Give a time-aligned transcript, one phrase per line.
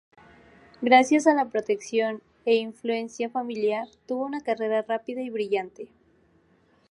[0.81, 5.89] Gracias a la protección e influencia familiar, tuvo una carrera rápida y brillante.